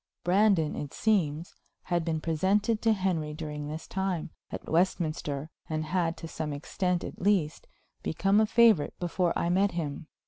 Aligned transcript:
Brandon, 0.23 0.75
it 0.75 0.95
seems, 0.95 1.53
had 1.83 2.03
been 2.03 2.19
presented 2.19 2.81
to 2.81 2.91
Henry 2.93 3.35
during 3.35 3.67
this 3.67 3.85
time, 3.87 4.31
at 4.49 4.67
Westminster, 4.67 5.51
and 5.69 5.85
had, 5.85 6.17
to 6.17 6.27
some 6.27 6.51
extent 6.53 7.03
at 7.03 7.21
least, 7.21 7.67
become 8.01 8.41
a 8.41 8.47
favorite 8.47 8.95
before 8.99 9.31
I 9.37 9.49
met 9.49 9.73
him. 9.73 10.07